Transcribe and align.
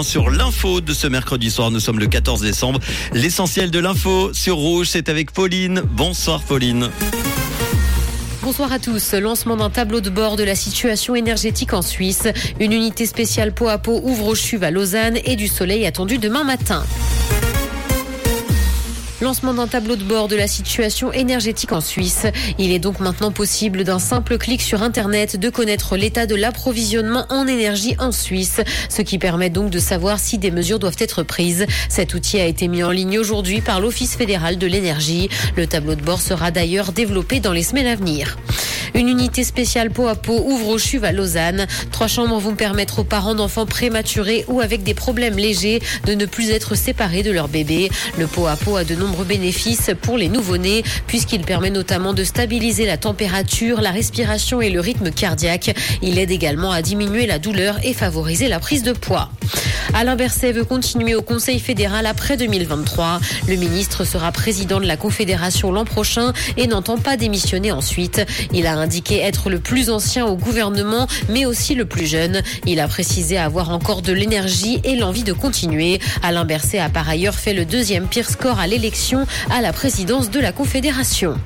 Sur 0.00 0.30
l'info 0.30 0.80
de 0.80 0.94
ce 0.94 1.06
mercredi 1.06 1.50
soir, 1.50 1.70
nous 1.70 1.78
sommes 1.78 1.98
le 1.98 2.06
14 2.06 2.40
décembre. 2.40 2.80
L'essentiel 3.12 3.70
de 3.70 3.78
l'info 3.78 4.32
sur 4.32 4.56
Rouge, 4.56 4.88
c'est 4.88 5.10
avec 5.10 5.32
Pauline. 5.32 5.82
Bonsoir 5.84 6.40
Pauline. 6.40 6.88
Bonsoir 8.42 8.72
à 8.72 8.78
tous. 8.78 9.12
Lancement 9.12 9.54
d'un 9.54 9.68
tableau 9.68 10.00
de 10.00 10.08
bord 10.08 10.36
de 10.36 10.44
la 10.44 10.54
situation 10.54 11.14
énergétique 11.14 11.74
en 11.74 11.82
Suisse. 11.82 12.26
Une 12.58 12.72
unité 12.72 13.04
spéciale 13.04 13.52
peau 13.52 13.68
à 13.68 13.76
peau 13.76 14.00
ouvre 14.02 14.28
au 14.28 14.34
CHUV 14.34 14.64
à 14.64 14.70
Lausanne 14.70 15.18
et 15.26 15.36
du 15.36 15.46
soleil 15.46 15.84
attendu 15.84 16.16
demain 16.16 16.42
matin. 16.42 16.84
Lancement 19.22 19.54
d'un 19.54 19.68
tableau 19.68 19.94
de 19.94 20.02
bord 20.02 20.26
de 20.26 20.34
la 20.34 20.48
situation 20.48 21.12
énergétique 21.12 21.70
en 21.70 21.80
Suisse. 21.80 22.26
Il 22.58 22.72
est 22.72 22.80
donc 22.80 22.98
maintenant 22.98 23.30
possible 23.30 23.84
d'un 23.84 24.00
simple 24.00 24.36
clic 24.36 24.60
sur 24.60 24.82
Internet 24.82 25.38
de 25.38 25.48
connaître 25.48 25.96
l'état 25.96 26.26
de 26.26 26.34
l'approvisionnement 26.34 27.26
en 27.28 27.46
énergie 27.46 27.94
en 28.00 28.10
Suisse, 28.10 28.60
ce 28.88 29.00
qui 29.00 29.18
permet 29.18 29.48
donc 29.48 29.70
de 29.70 29.78
savoir 29.78 30.18
si 30.18 30.38
des 30.38 30.50
mesures 30.50 30.80
doivent 30.80 30.96
être 30.98 31.22
prises. 31.22 31.66
Cet 31.88 32.14
outil 32.14 32.40
a 32.40 32.46
été 32.46 32.66
mis 32.66 32.82
en 32.82 32.90
ligne 32.90 33.20
aujourd'hui 33.20 33.60
par 33.60 33.78
l'Office 33.78 34.16
fédéral 34.16 34.58
de 34.58 34.66
l'énergie. 34.66 35.28
Le 35.56 35.68
tableau 35.68 35.94
de 35.94 36.02
bord 36.02 36.20
sera 36.20 36.50
d'ailleurs 36.50 36.90
développé 36.90 37.38
dans 37.38 37.52
les 37.52 37.62
semaines 37.62 37.86
à 37.86 37.94
venir. 37.94 38.36
Une 38.94 39.08
unité 39.08 39.42
spéciale 39.42 39.90
peau 39.90 40.06
à 40.06 40.14
peau 40.14 40.42
ouvre 40.44 40.68
au 40.68 40.78
CHUV 40.78 41.04
à 41.06 41.12
Lausanne. 41.12 41.66
Trois 41.90 42.08
chambres 42.08 42.38
vont 42.38 42.54
permettre 42.54 43.00
aux 43.00 43.04
parents 43.04 43.34
d'enfants 43.34 43.66
prématurés 43.66 44.44
ou 44.48 44.60
avec 44.60 44.82
des 44.82 44.94
problèmes 44.94 45.36
légers 45.36 45.80
de 46.06 46.14
ne 46.14 46.26
plus 46.26 46.50
être 46.50 46.74
séparés 46.74 47.22
de 47.22 47.30
leur 47.30 47.48
bébé. 47.48 47.90
Le 48.18 48.26
pot 48.26 48.46
à 48.46 48.56
peau 48.56 48.76
a 48.76 48.84
de 48.84 48.94
nombreux 48.94 49.24
bénéfices 49.24 49.90
pour 50.02 50.18
les 50.18 50.28
nouveau-nés 50.28 50.84
puisqu'il 51.06 51.42
permet 51.42 51.70
notamment 51.70 52.12
de 52.12 52.24
stabiliser 52.24 52.84
la 52.86 52.98
température, 52.98 53.80
la 53.80 53.90
respiration 53.90 54.60
et 54.60 54.70
le 54.70 54.80
rythme 54.80 55.10
cardiaque. 55.10 55.74
Il 56.02 56.18
aide 56.18 56.30
également 56.30 56.72
à 56.72 56.82
diminuer 56.82 57.26
la 57.26 57.38
douleur 57.38 57.78
et 57.84 57.94
favoriser 57.94 58.48
la 58.48 58.60
prise 58.60 58.82
de 58.82 58.92
poids. 58.92 59.30
Alain 59.94 60.16
Berset 60.16 60.52
veut 60.52 60.64
continuer 60.64 61.14
au 61.14 61.22
Conseil 61.22 61.60
fédéral 61.60 62.06
après 62.06 62.36
2023. 62.36 63.20
Le 63.48 63.56
ministre 63.56 64.04
sera 64.04 64.32
président 64.32 64.80
de 64.80 64.86
la 64.86 64.96
Confédération 64.96 65.70
l'an 65.72 65.84
prochain 65.84 66.32
et 66.56 66.66
n'entend 66.66 66.98
pas 66.98 67.16
démissionner 67.16 67.72
ensuite. 67.72 68.24
Il 68.52 68.66
a 68.66 68.74
indiqué 68.74 69.18
être 69.18 69.50
le 69.50 69.58
plus 69.58 69.90
ancien 69.90 70.26
au 70.26 70.36
gouvernement, 70.36 71.06
mais 71.28 71.46
aussi 71.46 71.74
le 71.74 71.84
plus 71.84 72.06
jeune. 72.06 72.42
Il 72.66 72.80
a 72.80 72.88
précisé 72.88 73.38
avoir 73.38 73.70
encore 73.70 74.02
de 74.02 74.12
l'énergie 74.12 74.80
et 74.84 74.96
l'envie 74.96 75.24
de 75.24 75.32
continuer. 75.32 76.00
Alain 76.22 76.44
Berset 76.44 76.78
a 76.78 76.88
par 76.88 77.08
ailleurs 77.08 77.34
fait 77.34 77.54
le 77.54 77.64
deuxième 77.64 78.06
pire 78.06 78.28
score 78.28 78.58
à 78.58 78.66
l'élection 78.66 79.26
à 79.50 79.60
la 79.60 79.72
présidence 79.72 80.30
de 80.30 80.40
la 80.40 80.52
Confédération. 80.52 81.36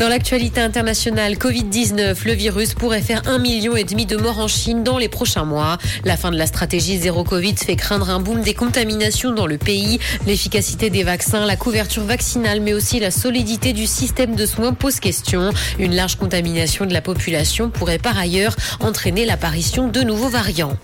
Dans 0.00 0.08
l'actualité 0.08 0.62
internationale, 0.62 1.34
Covid-19, 1.34 2.24
le 2.24 2.32
virus 2.32 2.72
pourrait 2.72 3.02
faire 3.02 3.20
un 3.26 3.38
million 3.38 3.76
et 3.76 3.84
demi 3.84 4.06
de 4.06 4.16
morts 4.16 4.38
en 4.38 4.48
Chine 4.48 4.82
dans 4.82 4.96
les 4.96 5.10
prochains 5.10 5.44
mois. 5.44 5.76
La 6.06 6.16
fin 6.16 6.30
de 6.30 6.38
la 6.38 6.46
stratégie 6.46 6.96
zéro 6.96 7.22
Covid 7.22 7.54
fait 7.56 7.76
craindre 7.76 8.08
un 8.08 8.18
boom 8.18 8.40
des 8.40 8.54
contaminations 8.54 9.32
dans 9.32 9.46
le 9.46 9.58
pays. 9.58 10.00
L'efficacité 10.26 10.88
des 10.88 11.02
vaccins, 11.02 11.44
la 11.44 11.56
couverture 11.56 12.04
vaccinale, 12.04 12.62
mais 12.62 12.72
aussi 12.72 12.98
la 12.98 13.10
solidité 13.10 13.74
du 13.74 13.86
système 13.86 14.36
de 14.36 14.46
soins 14.46 14.72
pose 14.72 15.00
question. 15.00 15.50
Une 15.78 15.94
large 15.94 16.16
contamination 16.16 16.86
de 16.86 16.94
la 16.94 17.02
population 17.02 17.68
pourrait 17.68 17.98
par 17.98 18.18
ailleurs 18.18 18.56
entraîner 18.80 19.26
l'apparition 19.26 19.88
de 19.88 20.00
nouveaux 20.00 20.30
variants. 20.30 20.78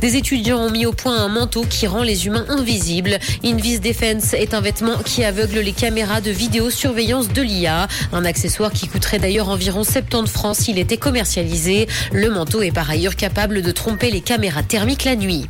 Des 0.00 0.16
étudiants 0.16 0.60
ont 0.60 0.70
mis 0.70 0.86
au 0.86 0.92
point 0.92 1.16
un 1.16 1.28
manteau 1.28 1.64
qui 1.68 1.86
rend 1.86 2.02
les 2.02 2.26
humains 2.26 2.46
invisibles. 2.48 3.18
Invis 3.44 3.80
Defense 3.80 4.32
est 4.34 4.54
un 4.54 4.60
vêtement 4.60 4.96
qui 5.04 5.24
aveugle 5.24 5.58
les 5.58 5.72
caméras 5.72 6.20
de 6.20 6.30
vidéosurveillance 6.30 7.28
de 7.28 7.42
l'IA. 7.42 7.88
Un 8.12 8.24
qui 8.72 8.88
coûterait 8.88 9.18
d'ailleurs 9.18 9.50
environ 9.50 9.84
70 9.84 10.30
francs 10.30 10.56
s'il 10.56 10.78
était 10.78 10.96
commercialisé. 10.96 11.86
Le 12.12 12.30
manteau 12.30 12.62
est 12.62 12.72
par 12.72 12.88
ailleurs 12.88 13.14
capable 13.14 13.62
de 13.62 13.70
tromper 13.72 14.10
les 14.10 14.20
caméras 14.20 14.62
thermiques 14.62 15.04
la 15.04 15.16
nuit. 15.16 15.46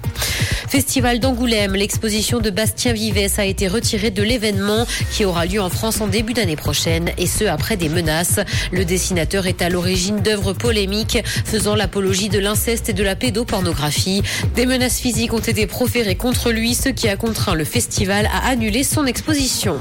Festival 0.69 1.19
d'Angoulême, 1.19 1.75
l'exposition 1.75 2.41
de 2.41 2.51
Bastien 2.51 2.93
Vives 2.93 3.39
a 3.39 3.45
été 3.45 3.69
retirée 3.69 4.11
de 4.11 4.23
l'événement 4.23 4.87
qui 5.13 5.25
aura 5.25 5.47
lieu 5.47 5.63
en 5.63 5.71
France 5.71 6.01
en 6.03 6.09
début 6.09 6.35
d'année 6.35 6.57
prochaine 6.57 7.11
et 7.17 7.27
ce 7.27 7.45
après 7.45 7.77
des 7.77 7.89
menaces. 7.89 8.41
Le 8.71 8.85
dessinateur 8.85 9.47
est 9.47 9.63
à 9.63 9.71
l'origine 9.71 10.21
d'œuvres 10.21 10.53
polémiques 10.53 11.19
faisant 11.25 11.75
l'apologie 11.75 12.29
de 12.29 12.39
l'inceste 12.39 12.91
et 12.91 12.93
de 12.93 13.03
la 13.03 13.17
pédopornographie. 13.17 14.23
Des 14.57 14.67
menaces 14.67 14.99
physiques 14.99 15.33
ont 15.33 15.39
été 15.39 15.67
proférées 15.67 16.17
contre 16.17 16.51
lui, 16.51 16.75
ce 16.75 16.91
qui 16.91 17.09
a 17.09 17.17
contraint 17.17 17.55
le 17.55 17.65
festival 17.65 18.29
à 18.33 18.49
annuler 18.49 18.83
son 18.83 19.07
exposition. 19.07 19.81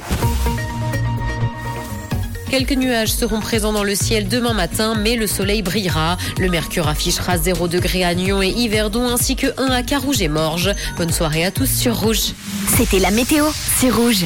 Quelques 2.50 2.74
nuages 2.74 3.12
seront 3.12 3.42
présents 3.42 3.74
dans 3.74 3.84
le 3.84 3.94
ciel 3.94 4.28
demain 4.28 4.54
matin, 4.54 4.96
mais 4.96 5.16
le 5.16 5.28
soleil 5.28 5.62
brillera. 5.62 6.18
Le 6.40 6.50
mercure 6.50 6.88
affichera 6.88 7.38
0 7.38 7.68
degré 7.68 8.06
à 8.06 8.16
Nyon 8.16 8.42
et 8.42 8.50
Yverdon, 8.50 9.10
ainsi 9.10 9.36
que 9.36 9.48
1 9.58 9.66
à 9.66 9.84
Carouge 9.84 10.22
et 10.22 10.30
Morges. 10.30 10.74
Bonne 10.98 11.12
soirée 11.12 11.44
à 11.44 11.52
tous 11.52 11.70
sur 11.70 12.00
Rouge. 12.00 12.34
C'était 12.78 13.00
la 13.00 13.12
météo, 13.12 13.46
c'est 13.78 13.90
Rouge. 13.90 14.26